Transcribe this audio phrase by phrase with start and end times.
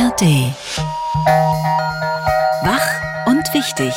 [0.00, 0.22] ARD.
[2.64, 3.92] Wach und wichtig.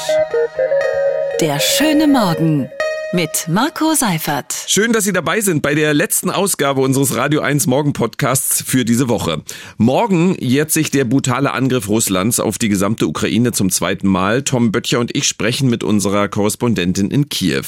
[1.40, 2.68] Der schöne Morgen
[3.14, 4.54] mit Marco Seifert.
[4.68, 8.84] Schön, dass Sie dabei sind bei der letzten Ausgabe unseres Radio 1 Morgen Podcasts für
[8.84, 9.44] diese Woche.
[9.78, 14.42] Morgen jährt sich der brutale Angriff Russlands auf die gesamte Ukraine zum zweiten Mal.
[14.44, 17.64] Tom Böttcher und ich sprechen mit unserer Korrespondentin in Kiew.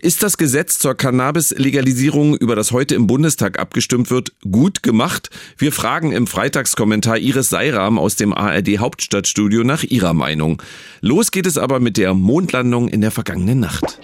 [0.00, 5.30] Ist das Gesetz zur Cannabis-Legalisierung, über das heute im Bundestag abgestimmt wird, gut gemacht?
[5.56, 10.62] Wir fragen im Freitagskommentar Iris Seiram aus dem ARD Hauptstadtstudio nach ihrer Meinung.
[11.00, 13.98] Los geht es aber mit der Mondlandung in der vergangenen Nacht.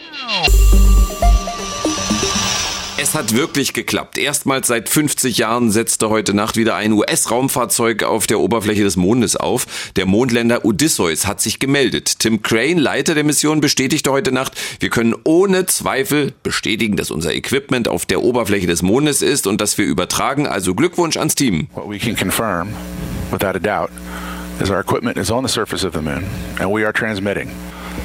[3.12, 4.16] Es hat wirklich geklappt.
[4.16, 9.36] Erstmals seit 50 Jahren setzte heute Nacht wieder ein US-Raumfahrzeug auf der Oberfläche des Mondes
[9.36, 9.66] auf.
[9.96, 12.20] Der Mondländer Odysseus hat sich gemeldet.
[12.20, 17.34] Tim Crane, Leiter der Mission, bestätigte heute Nacht, wir können ohne Zweifel bestätigen, dass unser
[17.34, 20.46] Equipment auf der Oberfläche des Mondes ist und dass wir übertragen.
[20.46, 21.68] Also Glückwunsch ans Team.
[21.74, 22.68] What we can confirm,
[23.30, 23.90] without a doubt,
[24.58, 26.24] is our equipment is on the surface of the moon
[26.60, 27.50] and we are transmitting.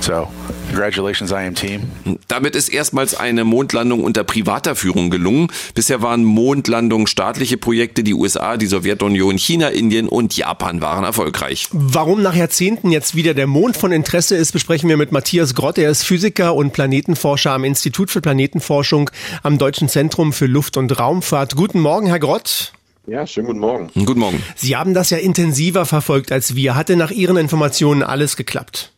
[0.01, 0.27] So,
[0.67, 1.81] congratulations, IM Team.
[2.27, 5.47] Damit ist erstmals eine Mondlandung unter privater Führung gelungen.
[5.73, 8.03] Bisher waren Mondlandungen staatliche Projekte.
[8.03, 11.67] Die USA, die Sowjetunion, China, Indien und Japan waren erfolgreich.
[11.71, 15.77] Warum nach Jahrzehnten jetzt wieder der Mond von Interesse ist, besprechen wir mit Matthias Grott.
[15.77, 19.09] Er ist Physiker und Planetenforscher am Institut für Planetenforschung
[19.43, 21.55] am Deutschen Zentrum für Luft- und Raumfahrt.
[21.55, 22.73] Guten Morgen, Herr Grott.
[23.07, 23.89] Ja, schönen guten Morgen.
[23.93, 24.43] Guten Morgen.
[24.55, 26.75] Sie haben das ja intensiver verfolgt als wir.
[26.75, 28.91] Hatte nach Ihren Informationen alles geklappt?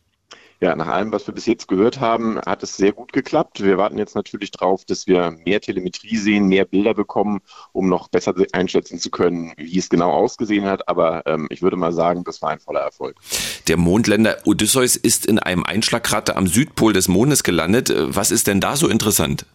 [0.62, 3.64] Ja, nach allem, was wir bis jetzt gehört haben, hat es sehr gut geklappt.
[3.64, 7.40] Wir warten jetzt natürlich darauf, dass wir mehr Telemetrie sehen, mehr Bilder bekommen,
[7.72, 10.90] um noch besser einschätzen zu können, wie es genau ausgesehen hat.
[10.90, 13.16] Aber ähm, ich würde mal sagen, das war ein voller Erfolg.
[13.70, 17.94] Der Mondländer Odysseus ist in einem Einschlagkrater am Südpol des Mondes gelandet.
[17.96, 19.46] Was ist denn da so interessant?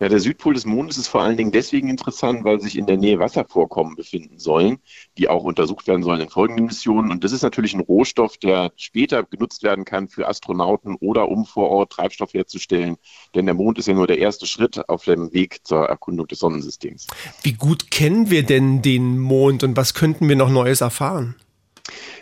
[0.00, 2.96] Ja, der Südpol des Mondes ist vor allen Dingen deswegen interessant, weil sich in der
[2.96, 4.78] Nähe Wasservorkommen befinden sollen,
[5.18, 7.12] die auch untersucht werden sollen in folgenden Missionen.
[7.12, 11.44] Und das ist natürlich ein Rohstoff, der später genutzt werden kann für Astronauten oder um
[11.44, 12.96] vor Ort Treibstoff herzustellen.
[13.36, 16.40] Denn der Mond ist ja nur der erste Schritt auf dem Weg zur Erkundung des
[16.40, 17.06] Sonnensystems.
[17.42, 21.36] Wie gut kennen wir denn den Mond und was könnten wir noch Neues erfahren?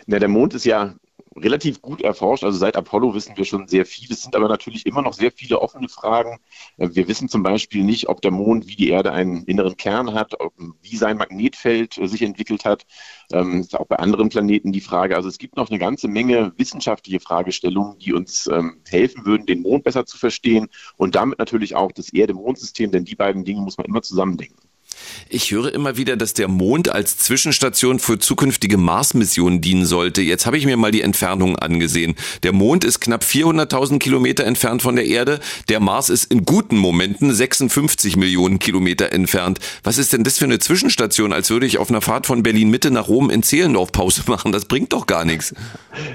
[0.05, 0.93] Na, der Mond ist ja
[1.35, 2.43] relativ gut erforscht.
[2.43, 4.11] Also seit Apollo wissen wir schon sehr viel.
[4.11, 6.39] Es sind aber natürlich immer noch sehr viele offene Fragen.
[6.77, 10.13] Äh, wir wissen zum Beispiel nicht, ob der Mond wie die Erde einen inneren Kern
[10.13, 10.33] hat,
[10.81, 12.85] wie sein Magnetfeld äh, sich entwickelt hat.
[13.29, 15.15] Das ähm, ist auch bei anderen Planeten die Frage.
[15.15, 19.61] Also es gibt noch eine ganze Menge wissenschaftliche Fragestellungen, die uns ähm, helfen würden, den
[19.61, 20.67] Mond besser zu verstehen
[20.97, 24.72] und damit natürlich auch das Erde-Mond-System, denn die beiden Dinge muss man immer zusammendenken.
[25.29, 30.21] Ich höre immer wieder, dass der Mond als Zwischenstation für zukünftige Mars-Missionen dienen sollte.
[30.21, 32.15] Jetzt habe ich mir mal die Entfernung angesehen.
[32.43, 35.39] Der Mond ist knapp 400.000 Kilometer entfernt von der Erde.
[35.69, 39.59] Der Mars ist in guten Momenten 56 Millionen Kilometer entfernt.
[39.83, 42.69] Was ist denn das für eine Zwischenstation, als würde ich auf einer Fahrt von Berlin
[42.69, 44.51] Mitte nach Rom in Zehlendorf Pause machen?
[44.51, 45.53] Das bringt doch gar nichts.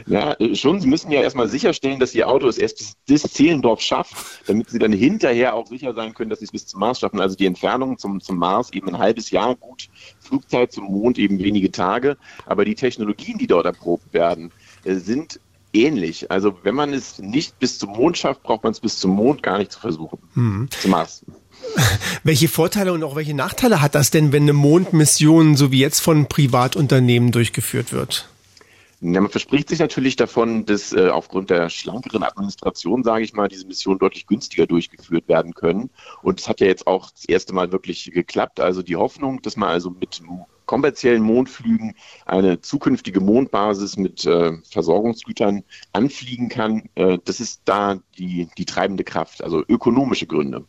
[0.06, 0.80] Ja, schon.
[0.80, 4.14] Sie müssen ja erstmal sicherstellen, dass Ihr Auto es erst bis Zehlendorf schafft,
[4.46, 7.20] damit Sie dann hinterher auch sicher sein können, dass Sie es bis zum Mars schaffen.
[7.20, 9.88] Also die Entfernung zum, zum Mars eben ein halbes Jahr gut,
[10.20, 12.16] Flugzeit zum Mond eben wenige Tage.
[12.46, 14.52] Aber die Technologien, die dort erprobt werden,
[14.84, 15.40] äh, sind
[15.72, 16.30] ähnlich.
[16.30, 19.42] Also wenn man es nicht bis zum Mond schafft, braucht man es bis zum Mond
[19.42, 20.18] gar nicht zu versuchen.
[20.34, 20.68] Mhm.
[20.70, 21.24] Zum Mars.
[22.22, 26.00] Welche Vorteile und auch welche Nachteile hat das denn, wenn eine Mondmission so wie jetzt
[26.00, 28.28] von Privatunternehmen durchgeführt wird?
[29.00, 33.46] Ja, man verspricht sich natürlich davon, dass äh, aufgrund der schlankeren Administration, sage ich mal,
[33.46, 35.90] diese Missionen deutlich günstiger durchgeführt werden können.
[36.22, 38.58] Und es hat ja jetzt auch das erste Mal wirklich geklappt.
[38.58, 40.20] Also die Hoffnung, dass man also mit
[40.68, 41.94] kommerziellen Mondflügen
[42.26, 49.02] eine zukünftige Mondbasis mit äh, Versorgungsgütern anfliegen kann, äh, das ist da die, die treibende
[49.02, 50.64] Kraft, also ökonomische Gründe.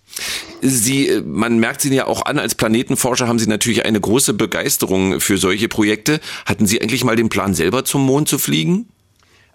[0.62, 4.34] Sie, äh, man merkt Sie ja auch an, als Planetenforscher haben Sie natürlich eine große
[4.34, 6.22] Begeisterung für solche Projekte.
[6.46, 8.88] Hatten Sie eigentlich mal den Plan, selber zum Mond zu fliegen?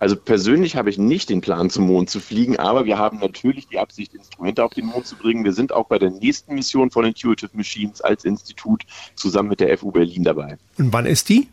[0.04, 3.69] Also persönlich habe ich nicht den Plan, zum Mond zu fliegen, aber wir haben natürlich
[3.69, 5.44] die Absicht, Instrumente auf den Mond zu bringen.
[5.44, 8.82] Wir sind auch bei der nächsten Mission von Intuitive Machines als Institut
[9.15, 10.59] zusammen mit der FU Berlin dabei.
[10.77, 11.48] Und wann ist die?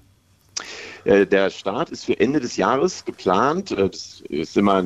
[1.06, 3.72] Äh, der Start ist für Ende des Jahres geplant.
[3.72, 4.84] Äh, das ist immer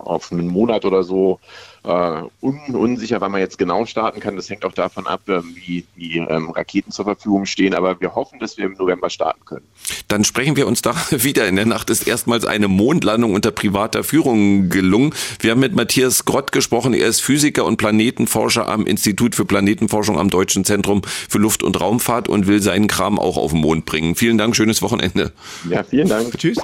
[0.00, 1.40] auf einen Monat oder so
[1.82, 4.36] äh, un unsicher, wann man jetzt genau starten kann.
[4.36, 7.74] Das hängt auch davon ab, ähm, wie die ähm, Raketen zur Verfügung stehen.
[7.74, 9.64] Aber wir hoffen, dass wir im November starten können.
[10.08, 11.48] Dann sprechen wir uns da wieder.
[11.48, 15.14] In der Nacht ist erstmals eine Mondlandung unter privater Führung gelungen.
[15.40, 16.92] Wir haben mit Matthias Grott gesprochen.
[16.92, 21.80] Er ist Physiker und Planetenforscher am Institut für Planetenforschung am Deutschen Zentrum für Luft- und
[21.80, 24.16] Raumfahrt und will seinen Kram auch auf den Mond bringen.
[24.16, 25.32] Vielen Dank, schönes Wochenende.
[25.68, 26.36] Ja, vielen Dank.
[26.36, 26.58] Tschüss.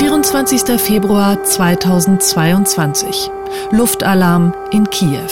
[0.00, 0.80] 24 23.
[0.80, 3.30] Februar 2022.
[3.72, 5.30] Luftalarm in Kiew.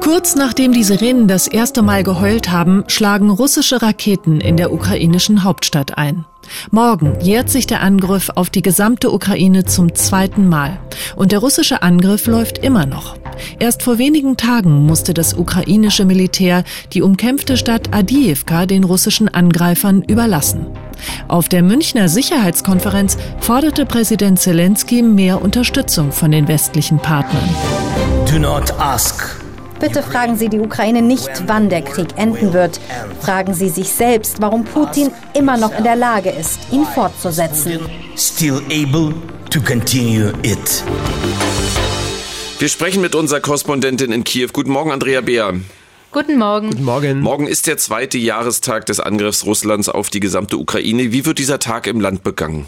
[0.00, 5.44] Kurz nachdem die Sirenen das erste Mal geheult haben, schlagen russische Raketen in der ukrainischen
[5.44, 6.24] Hauptstadt ein.
[6.70, 10.78] Morgen jährt sich der Angriff auf die gesamte Ukraine zum zweiten Mal.
[11.16, 13.16] Und der russische Angriff läuft immer noch.
[13.58, 20.02] Erst vor wenigen Tagen musste das ukrainische Militär die umkämpfte Stadt Adiyevka den russischen Angreifern
[20.02, 20.66] überlassen.
[21.28, 27.48] Auf der Münchner Sicherheitskonferenz forderte Präsident Zelensky mehr Unterstützung von den westlichen Partnern.
[28.30, 29.38] Do not ask
[29.80, 32.80] Bitte fragen Sie die Ukraine nicht, wann der Krieg enden wird.
[33.20, 37.78] Fragen Sie sich selbst, warum Putin immer noch in der Lage ist, ihn fortzusetzen.
[38.16, 39.14] Still able
[39.50, 40.82] to continue it.
[42.58, 44.48] Wir sprechen mit unserer Korrespondentin in Kiew.
[44.52, 45.54] Guten Morgen, Andrea Beer.
[46.10, 46.70] Guten Morgen.
[46.70, 47.20] Guten Morgen.
[47.20, 51.12] Morgen ist der zweite Jahrestag des Angriffs Russlands auf die gesamte Ukraine.
[51.12, 52.66] Wie wird dieser Tag im Land begangen?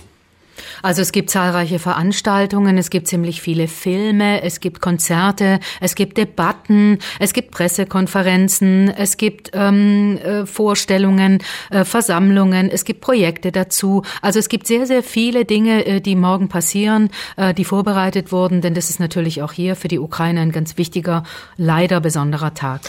[0.83, 6.17] Also es gibt zahlreiche Veranstaltungen, es gibt ziemlich viele Filme, es gibt Konzerte, es gibt
[6.17, 14.03] Debatten, es gibt Pressekonferenzen, es gibt ähm, äh, Vorstellungen, äh, Versammlungen, es gibt Projekte dazu.
[14.23, 18.61] Also es gibt sehr, sehr viele Dinge, äh, die morgen passieren, äh, die vorbereitet wurden,
[18.61, 21.25] denn das ist natürlich auch hier für die Ukraine ein ganz wichtiger,
[21.57, 22.81] leider besonderer Tag.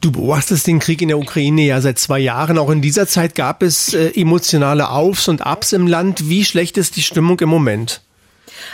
[0.00, 2.58] Du beobachtest den Krieg in der Ukraine ja seit zwei Jahren.
[2.58, 6.28] Auch in dieser Zeit gab es äh, emotionale Aufs und Abs im Land.
[6.28, 8.02] Wie schlecht ist die Stimmung im Moment?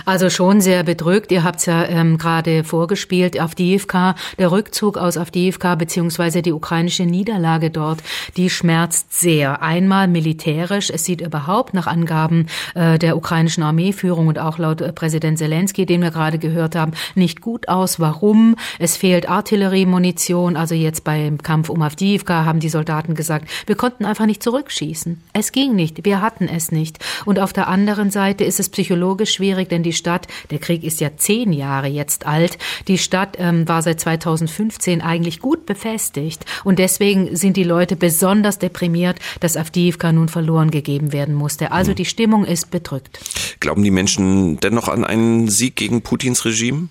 [0.05, 1.32] Also schon sehr bedrückt.
[1.32, 7.05] Ihr habt es ja ähm, gerade vorgespielt, Avdiivka, der Rückzug aus Avdiivka beziehungsweise die ukrainische
[7.05, 8.00] Niederlage dort,
[8.37, 9.62] die schmerzt sehr.
[9.62, 14.93] Einmal militärisch, es sieht überhaupt nach Angaben äh, der ukrainischen Armeeführung und auch laut äh,
[14.93, 18.00] Präsident Zelensky, den wir gerade gehört haben, nicht gut aus.
[18.00, 18.56] Warum?
[18.79, 20.56] Es fehlt Artilleriemunition.
[20.56, 25.20] Also jetzt beim Kampf um Avdiivka haben die Soldaten gesagt, wir konnten einfach nicht zurückschießen.
[25.32, 26.05] Es ging nicht.
[26.05, 26.99] Wir hatten es nicht.
[27.25, 31.00] Und auf der anderen Seite ist es psychologisch schwierig, denn die Stadt, der Krieg ist
[31.00, 36.78] ja zehn Jahre jetzt alt, die Stadt ähm, war seit 2015 eigentlich gut befestigt und
[36.78, 41.72] deswegen sind die Leute besonders deprimiert, dass Avdiivka nun verloren gegeben werden musste.
[41.72, 43.20] Also die Stimmung ist bedrückt.
[43.60, 46.88] Glauben die Menschen dennoch an einen Sieg gegen Putins Regime?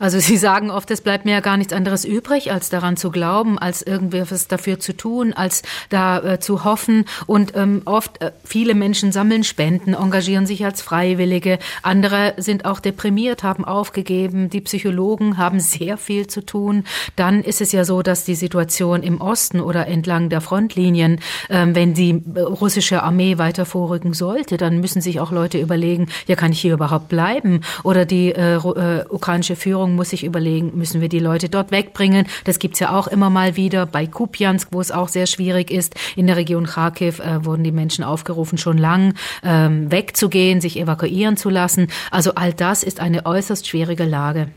[0.00, 3.10] Also Sie sagen oft, es bleibt mir ja gar nichts anderes übrig, als daran zu
[3.10, 7.04] glauben, als irgendwas dafür zu tun, als da äh, zu hoffen.
[7.26, 11.58] Und ähm, oft äh, viele Menschen sammeln Spenden, engagieren sich als Freiwillige.
[11.82, 14.48] Andere sind auch deprimiert, haben aufgegeben.
[14.48, 16.84] Die Psychologen haben sehr viel zu tun.
[17.16, 21.20] Dann ist es ja so, dass die Situation im Osten oder entlang der Frontlinien,
[21.50, 26.08] äh, wenn die äh, russische Armee weiter vorrücken sollte, dann müssen sich auch Leute überlegen,
[26.26, 27.60] ja, kann ich hier überhaupt bleiben?
[27.84, 31.70] Oder die äh, äh, ukrainische Führung Regierung muss sich überlegen, müssen wir die Leute dort
[31.70, 32.26] wegbringen.
[32.44, 35.94] Das gibt's ja auch immer mal wieder bei Kupiansk, wo es auch sehr schwierig ist.
[36.16, 41.36] In der Region Kharkiv äh, wurden die Menschen aufgerufen, schon lang ähm, wegzugehen, sich evakuieren
[41.36, 41.88] zu lassen.
[42.10, 44.48] Also all das ist eine äußerst schwierige Lage.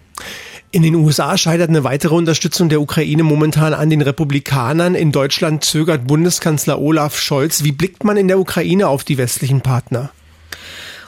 [0.71, 4.95] In den USA scheitert eine weitere Unterstützung der Ukraine momentan an den Republikanern.
[4.95, 7.63] In Deutschland zögert Bundeskanzler Olaf Scholz.
[7.63, 10.09] Wie blickt man in der Ukraine auf die westlichen Partner?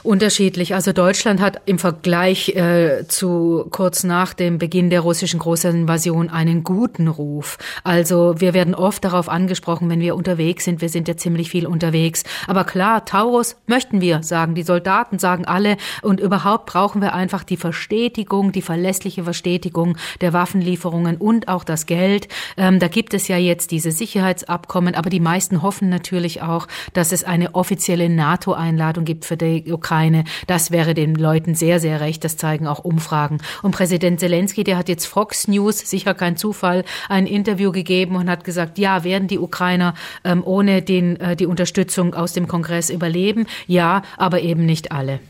[0.06, 0.72] Unterschiedlich.
[0.72, 6.62] Also Deutschland hat im Vergleich äh, zu kurz nach dem Beginn der russischen Großinvasion einen
[6.62, 7.58] guten Ruf.
[7.82, 10.80] Also wir werden oft darauf angesprochen, wenn wir unterwegs sind.
[10.80, 12.22] Wir sind ja ziemlich viel unterwegs.
[12.46, 15.76] Aber klar, Taurus möchten wir, sagen die Soldaten, sagen alle.
[16.02, 21.84] Und überhaupt brauchen wir einfach die Verstetigung, die verlässliche Verstetigung der Waffenlieferungen und auch das
[21.84, 22.28] Geld.
[22.56, 27.10] Ähm, da gibt es ja jetzt diese Sicherheitsabkommen, aber die meisten hoffen natürlich auch, dass
[27.10, 30.24] es eine offizielle NATO-Einladung gibt für die Ukraine Ukraine.
[30.46, 32.22] Das wäre den Leuten sehr, sehr recht.
[32.22, 33.38] Das zeigen auch Umfragen.
[33.62, 38.28] Und Präsident Zelensky, der hat jetzt Fox News, sicher kein Zufall, ein Interview gegeben und
[38.28, 42.90] hat gesagt, ja, werden die Ukrainer ähm, ohne den, äh, die Unterstützung aus dem Kongress
[42.90, 43.46] überleben?
[43.66, 45.20] Ja, aber eben nicht alle.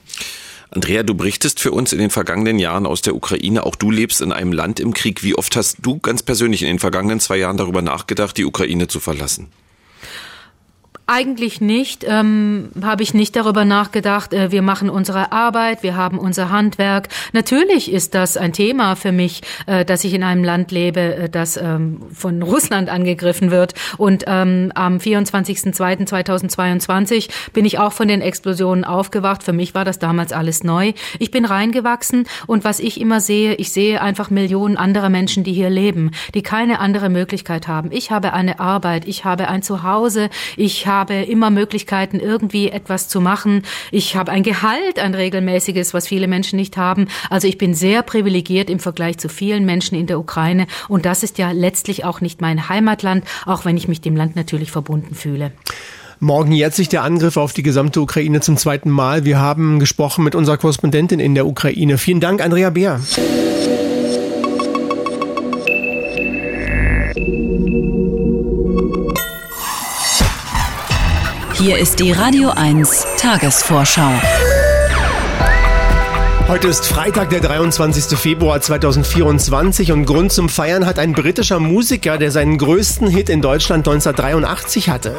[0.70, 3.64] Andrea, du berichtest für uns in den vergangenen Jahren aus der Ukraine.
[3.64, 5.22] Auch du lebst in einem Land im Krieg.
[5.22, 8.88] Wie oft hast du ganz persönlich in den vergangenen zwei Jahren darüber nachgedacht, die Ukraine
[8.88, 9.46] zu verlassen?
[11.08, 14.34] Eigentlich nicht, ähm, habe ich nicht darüber nachgedacht.
[14.34, 17.10] Äh, wir machen unsere Arbeit, wir haben unser Handwerk.
[17.32, 21.28] Natürlich ist das ein Thema für mich, äh, dass ich in einem Land lebe, äh,
[21.28, 23.74] das ähm, von Russland angegriffen wird.
[23.98, 29.44] Und ähm, am 24.02.2022 bin ich auch von den Explosionen aufgewacht.
[29.44, 30.92] Für mich war das damals alles neu.
[31.20, 35.52] Ich bin reingewachsen und was ich immer sehe, ich sehe einfach Millionen anderer Menschen, die
[35.52, 37.92] hier leben, die keine andere Möglichkeit haben.
[37.92, 43.08] Ich habe eine Arbeit, ich habe ein Zuhause, ich habe habe immer Möglichkeiten, irgendwie etwas
[43.08, 43.62] zu machen.
[43.90, 47.08] Ich habe ein Gehalt, ein regelmäßiges, was viele Menschen nicht haben.
[47.30, 50.66] Also ich bin sehr privilegiert im Vergleich zu vielen Menschen in der Ukraine.
[50.88, 54.36] Und das ist ja letztlich auch nicht mein Heimatland, auch wenn ich mich dem Land
[54.36, 55.52] natürlich verbunden fühle.
[56.18, 59.26] Morgen jährt sich der Angriff auf die gesamte Ukraine zum zweiten Mal.
[59.26, 61.98] Wir haben gesprochen mit unserer Korrespondentin in der Ukraine.
[61.98, 63.00] Vielen Dank, Andrea Beer.
[71.58, 74.10] Hier ist die Radio 1 Tagesvorschau.
[76.48, 78.18] Heute ist Freitag, der 23.
[78.18, 83.40] Februar 2024 und Grund zum Feiern hat ein britischer Musiker, der seinen größten Hit in
[83.40, 85.16] Deutschland 1983 hatte.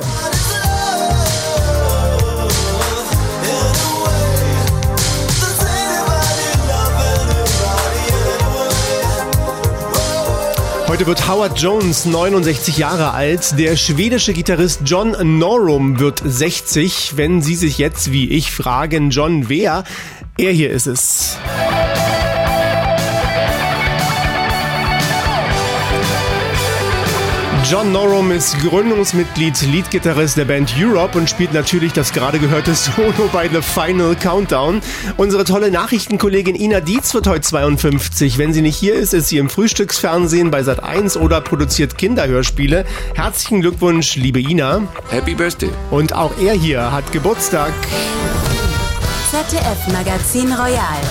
[10.88, 13.60] Heute wird Howard Jones 69 Jahre alt.
[13.60, 17.18] Der schwedische Gitarrist John Norum wird 60.
[17.18, 19.84] Wenn Sie sich jetzt wie ich fragen, John wer?
[20.38, 21.38] Er hier ist es.
[27.70, 33.30] John Norum ist Gründungsmitglied, Leadgitarrist der Band Europe und spielt natürlich das gerade gehörte Solo
[33.34, 34.80] bei The Final Countdown.
[35.18, 38.38] Unsere tolle Nachrichtenkollegin Ina Dietz wird heute 52.
[38.38, 42.86] Wenn sie nicht hier ist, ist sie im Frühstücksfernsehen bei Sat1 oder produziert Kinderhörspiele.
[43.16, 44.84] Herzlichen Glückwunsch, liebe Ina.
[45.10, 45.72] Happy Birthday.
[45.92, 47.74] Und auch er hier hat Geburtstag.
[49.30, 51.02] ZDF Magazin Royal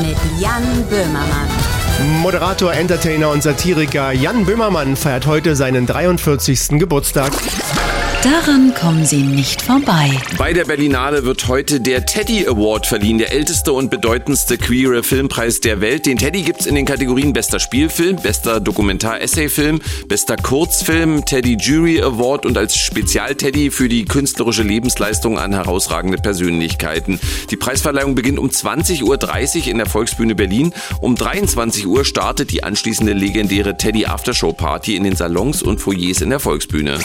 [0.00, 1.73] mit Jan Böhmermann.
[2.02, 6.78] Moderator, Entertainer und Satiriker Jan Böhmermann feiert heute seinen 43.
[6.78, 7.32] Geburtstag.
[8.24, 10.10] Daran kommen Sie nicht vorbei.
[10.38, 15.60] Bei der Berlinale wird heute der Teddy Award verliehen, der älteste und bedeutendste queere Filmpreis
[15.60, 16.06] der Welt.
[16.06, 22.46] Den Teddy gibt's in den Kategorien bester Spielfilm, bester Dokumentar-Essay-Film, bester Kurzfilm, Teddy Jury Award
[22.46, 27.20] und als Spezial-Teddy für die künstlerische Lebensleistung an herausragende Persönlichkeiten.
[27.50, 30.72] Die Preisverleihung beginnt um 20.30 Uhr in der Volksbühne Berlin.
[31.02, 36.22] Um 23 Uhr startet die anschließende legendäre Teddy Aftershow Party in den Salons und Foyers
[36.22, 36.98] in der Volksbühne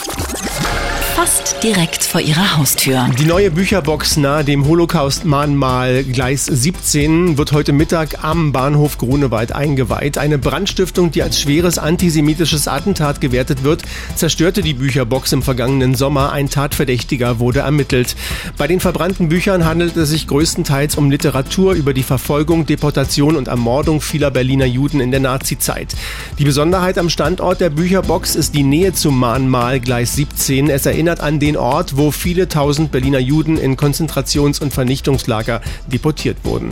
[1.20, 3.06] fast direkt vor ihrer Haustür.
[3.18, 10.16] Die neue Bücherbox nahe dem Holocaust-Mahnmal Gleis 17 wird heute Mittag am Bahnhof Grunewald eingeweiht.
[10.16, 13.82] Eine Brandstiftung, die als schweres antisemitisches Attentat gewertet wird,
[14.14, 16.32] zerstörte die Bücherbox im vergangenen Sommer.
[16.32, 18.16] Ein Tatverdächtiger wurde ermittelt.
[18.56, 23.48] Bei den verbrannten Büchern handelt es sich größtenteils um Literatur über die Verfolgung, Deportation und
[23.48, 25.94] Ermordung vieler Berliner Juden in der Nazizeit.
[26.38, 30.70] Die Besonderheit am Standort der Bücherbox ist die Nähe zum Mahnmal Gleis 17.
[30.70, 35.60] Es erinnert erinnert an den Ort, wo viele tausend Berliner Juden in Konzentrations- und Vernichtungslager
[35.88, 36.70] deportiert wurden.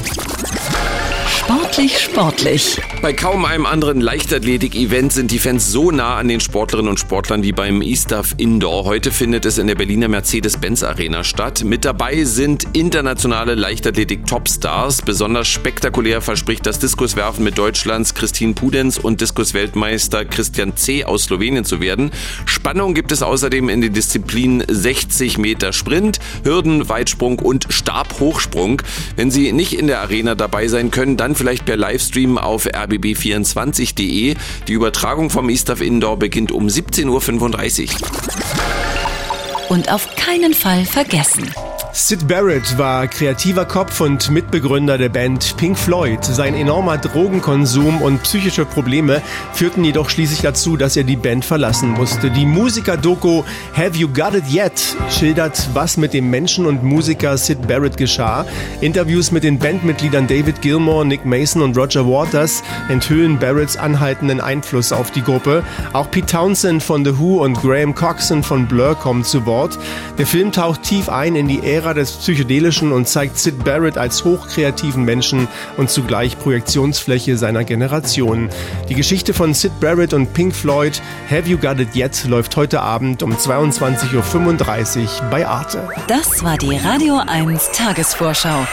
[1.78, 2.80] Sportlich, sportlich.
[3.02, 7.44] Bei kaum einem anderen Leichtathletik-Event sind die Fans so nah an den Sportlerinnen und Sportlern
[7.44, 8.84] wie beim ISTAF Indoor.
[8.84, 11.62] Heute findet es in der Berliner Mercedes-Benz Arena statt.
[11.62, 15.02] Mit dabei sind internationale Leichtathletik-Topstars.
[15.02, 21.04] Besonders spektakulär verspricht das Diskuswerfen mit Deutschlands Christine Pudenz und Diskusweltmeister Christian C.
[21.04, 22.10] aus Slowenien zu werden.
[22.46, 28.82] Spannung gibt es außerdem in den Disziplinen 60 Meter Sprint, Hürden, Weitsprung und Stabhochsprung.
[29.14, 34.36] Wenn Sie nicht in der Arena dabei sein können, dann vielleicht per Livestream auf rbb24.de.
[34.68, 39.68] Die Übertragung vom Easter Indoor beginnt um 17.35 Uhr.
[39.68, 41.52] Und auf keinen Fall vergessen.
[42.00, 46.24] Sid Barrett war kreativer Kopf und Mitbegründer der Band Pink Floyd.
[46.24, 49.20] Sein enormer Drogenkonsum und psychische Probleme
[49.52, 52.30] führten jedoch schließlich dazu, dass er die Band verlassen musste.
[52.30, 53.42] Die Musiker-Doku
[53.76, 58.46] Have You Got It Yet schildert, was mit dem Menschen und Musiker Sid Barrett geschah.
[58.80, 64.92] Interviews mit den Bandmitgliedern David Gilmour, Nick Mason und Roger Waters enthüllen Barretts anhaltenden Einfluss
[64.92, 65.64] auf die Gruppe.
[65.92, 69.76] Auch Pete Townsend von The Who und Graham Coxon von Blur kommen zu Wort.
[70.16, 73.96] Der Film taucht tief ein in die Ära Ära des Psychedelischen und zeigt Sid Barrett
[73.96, 78.50] als hochkreativen Menschen und zugleich Projektionsfläche seiner Generation.
[78.90, 82.82] Die Geschichte von Sid Barrett und Pink Floyd, Have You Got It Yet, läuft heute
[82.82, 85.88] Abend um 22.35 Uhr bei Arte.
[86.08, 88.66] Das war die Radio 1 Tagesvorschau.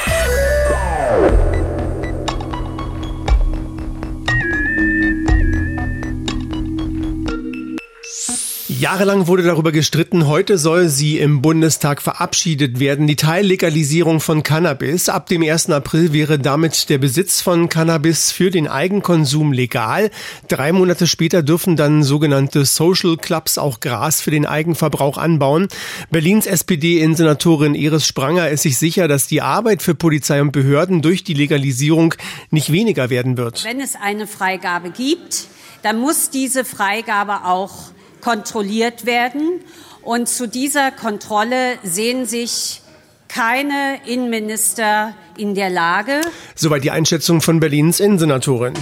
[8.79, 13.07] Jahrelang wurde darüber gestritten, heute soll sie im Bundestag verabschiedet werden.
[13.07, 15.07] Die Teillegalisierung von Cannabis.
[15.07, 15.69] Ab dem 1.
[15.69, 20.11] April wäre damit der Besitz von Cannabis für den Eigenkonsum legal.
[20.49, 25.69] Drei Monate später dürfen dann sogenannte Social Clubs auch Gras für den Eigenverbrauch anbauen.
[26.11, 31.23] Berlins SPD-Innensenatorin Iris Spranger ist sich sicher, dass die Arbeit für Polizei und Behörden durch
[31.23, 32.13] die Legalisierung
[32.51, 33.63] nicht weniger werden wird.
[33.63, 35.47] Wenn es eine Freigabe gibt,
[35.81, 37.94] dann muss diese Freigabe auch
[38.25, 39.61] kontrolliert werden.
[40.01, 42.81] Und zu dieser Kontrolle sehen sich
[43.27, 46.21] keine Innenminister in der Lage.
[46.55, 48.73] Soweit die Einschätzung von Berlins Innensenatorin.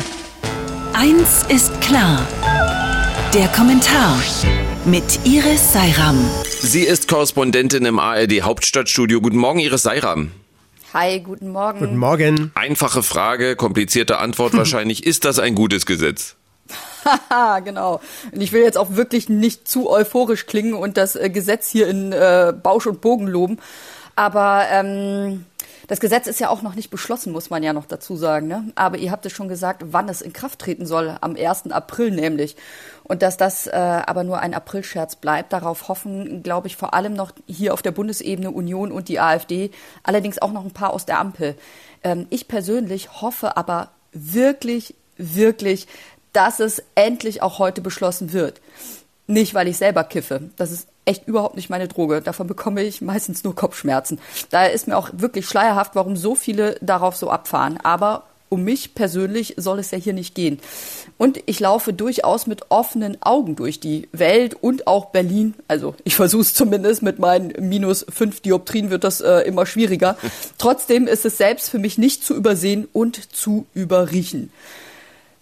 [0.94, 2.26] Eins ist klar.
[3.34, 4.18] Der Kommentar.
[4.86, 6.18] mit Iris Seiram.
[6.62, 9.22] Sie ist Korrespondentin im ARD Hauptstadtstudio.
[9.22, 10.32] Guten Morgen, Iris Seiram.
[10.94, 11.80] Hi, guten Morgen.
[11.80, 12.52] Guten Morgen.
[12.56, 15.04] Einfache Frage, komplizierte Antwort wahrscheinlich.
[15.06, 16.36] Ist das ein gutes Gesetz?
[17.04, 18.02] Haha, genau.
[18.32, 21.88] Und ich will jetzt auch wirklich nicht zu euphorisch klingen und das äh, Gesetz hier
[21.88, 23.60] in äh, Bausch und Bogen loben.
[24.16, 25.46] Aber ähm,
[25.88, 28.48] das Gesetz ist ja auch noch nicht beschlossen, muss man ja noch dazu sagen.
[28.48, 28.72] Ne?
[28.76, 31.72] Aber ihr habt es schon gesagt, wann es in Kraft treten soll, am 1.
[31.72, 32.56] April nämlich.
[33.04, 37.14] Und dass das äh, aber nur ein Aprilscherz bleibt, darauf hoffen, glaube ich, vor allem
[37.14, 39.72] noch hier auf der Bundesebene Union und die AfD,
[40.04, 41.56] allerdings auch noch ein paar aus der Ampel.
[42.04, 45.88] Ähm, ich persönlich hoffe aber wirklich, wirklich,
[46.34, 48.60] dass es endlich auch heute beschlossen wird.
[49.28, 50.50] Nicht, weil ich selber kiffe.
[50.58, 52.22] Das ist echt überhaupt nicht meine Droge.
[52.22, 54.20] Davon bekomme ich meistens nur Kopfschmerzen.
[54.50, 57.80] Daher ist mir auch wirklich schleierhaft, warum so viele darauf so abfahren.
[57.84, 60.60] Aber um mich persönlich soll es ja hier nicht gehen.
[61.18, 65.56] Und ich laufe durchaus mit offenen Augen durch die Welt und auch Berlin.
[65.68, 67.02] Also ich versuche es zumindest.
[67.02, 70.18] Mit meinen minus fünf Dioptrien wird das äh, immer schwieriger.
[70.60, 74.52] Trotzdem ist es selbst für mich nicht zu übersehen und zu überriechen.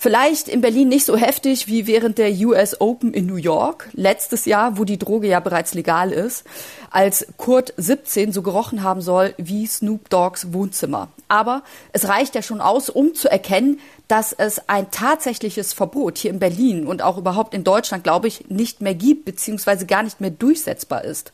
[0.04, 4.46] Vielleicht in Berlin nicht so heftig wie während der US Open in New York letztes
[4.46, 6.44] Jahr, wo die Droge ja bereits legal ist,
[6.90, 11.10] als Kurt 17 so gerochen haben soll wie Snoop Dogs Wohnzimmer.
[11.28, 11.62] Aber
[11.94, 16.40] es reicht ja schon aus, um zu erkennen, dass es ein tatsächliches Verbot hier in
[16.40, 20.32] Berlin und auch überhaupt in Deutschland, glaube ich, nicht mehr gibt, beziehungsweise gar nicht mehr
[20.32, 21.32] durchsetzbar ist.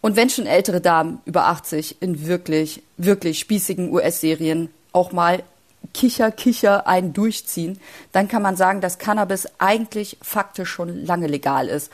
[0.00, 5.42] Und wenn schon ältere Damen über 80 in wirklich, wirklich spießigen US-Serien auch mal
[5.96, 7.80] Kicher, Kicher einen durchziehen,
[8.12, 11.90] dann kann man sagen, dass Cannabis eigentlich faktisch schon lange legal ist.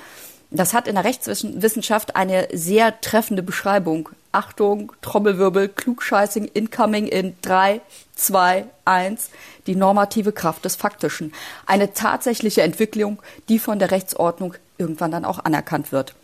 [0.51, 4.09] Das hat in der Rechtswissenschaft eine sehr treffende Beschreibung.
[4.33, 7.81] Achtung, Trommelwirbel, Klugscheißing, incoming in 3,
[8.17, 9.31] 2, 1,
[9.69, 11.33] die normative Kraft des Faktischen.
[11.67, 16.17] Eine tatsächliche Entwicklung, die von der Rechtsordnung irgendwann dann auch anerkannt wird.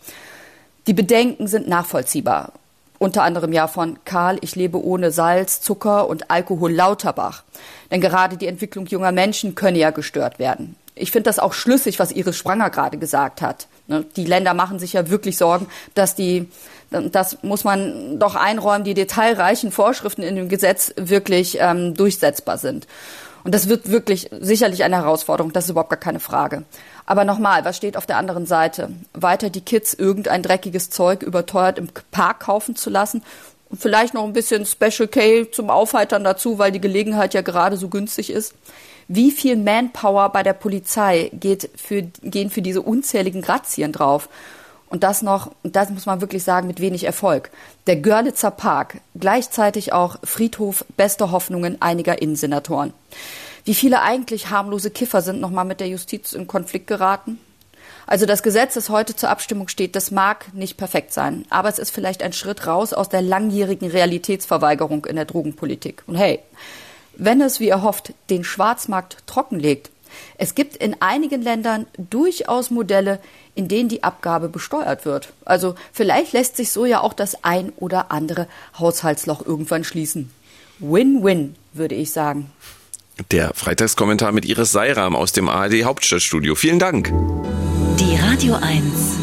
[0.85, 2.51] Die Bedenken sind nachvollziehbar
[2.99, 7.43] unter anderem ja von Karl, ich lebe ohne Salz, Zucker und Alkohol Lauterbach.
[7.89, 10.75] Denn gerade die Entwicklung junger Menschen könne ja gestört werden.
[10.95, 13.67] Ich finde das auch schlüssig, was Iris Spranger gerade gesagt hat.
[13.87, 16.49] Ne, die Länder machen sich ja wirklich Sorgen, dass die,
[16.91, 22.85] das muss man doch einräumen, die detailreichen Vorschriften in dem Gesetz wirklich ähm, durchsetzbar sind.
[23.43, 26.63] Und das wird wirklich sicherlich eine Herausforderung, das ist überhaupt gar keine Frage.
[27.05, 28.91] Aber nochmal, was steht auf der anderen Seite?
[29.13, 33.23] Weiter die Kids irgendein dreckiges Zeug überteuert im Park kaufen zu lassen
[33.69, 37.77] und vielleicht noch ein bisschen Special K zum Aufheitern dazu, weil die Gelegenheit ja gerade
[37.77, 38.55] so günstig ist.
[39.07, 44.29] Wie viel Manpower bei der Polizei geht für, gehen für diese unzähligen Razzien drauf?
[44.89, 47.51] Und das noch, das muss man wirklich sagen, mit wenig Erfolg.
[47.87, 52.93] Der Görlitzer Park, gleichzeitig auch Friedhof bester Hoffnungen einiger Innensenatoren.
[53.65, 57.39] Wie viele eigentlich harmlose Kiffer sind nochmal mit der Justiz in Konflikt geraten?
[58.07, 61.77] Also das Gesetz, das heute zur Abstimmung steht, das mag nicht perfekt sein, aber es
[61.77, 66.01] ist vielleicht ein Schritt raus aus der langjährigen Realitätsverweigerung in der Drogenpolitik.
[66.07, 66.39] Und hey,
[67.15, 69.91] wenn es, wie erhofft, den Schwarzmarkt trockenlegt,
[70.37, 73.19] es gibt in einigen Ländern durchaus Modelle,
[73.55, 75.33] in denen die Abgabe besteuert wird.
[75.45, 80.31] Also vielleicht lässt sich so ja auch das ein oder andere Haushaltsloch irgendwann schließen.
[80.79, 82.51] Win-win, würde ich sagen.
[83.31, 86.55] Der Freitagskommentar mit Iris Seiram aus dem ARD Hauptstadtstudio.
[86.55, 87.11] Vielen Dank.
[87.99, 89.19] Die Radio 1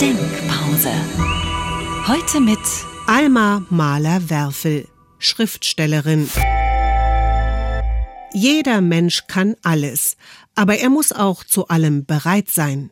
[0.00, 0.90] Denkpause.
[2.06, 2.58] Heute mit
[3.06, 4.86] Alma Mahler-Werfel,
[5.18, 6.28] Schriftstellerin.
[8.34, 10.16] Jeder Mensch kann alles,
[10.56, 12.90] aber er muss auch zu allem bereit sein.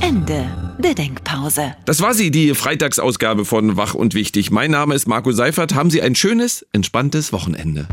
[0.00, 0.46] Ende
[0.78, 1.74] der Denkpause.
[1.84, 4.52] Das war sie, die Freitagsausgabe von Wach und Wichtig.
[4.52, 5.74] Mein Name ist Marco Seifert.
[5.74, 7.88] Haben Sie ein schönes, entspanntes Wochenende.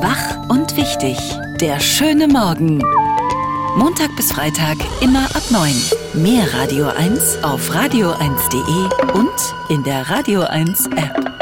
[0.00, 1.18] Wach und Wichtig.
[1.60, 2.78] Der schöne Morgen.
[3.76, 5.74] Montag bis Freitag immer ab 9.
[6.14, 9.28] Mehr Radio 1 auf radio1.de und
[9.68, 11.39] in der Radio 1 App.